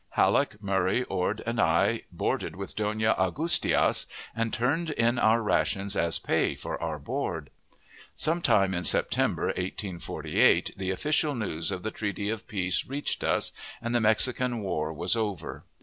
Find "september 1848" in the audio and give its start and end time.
8.83-10.71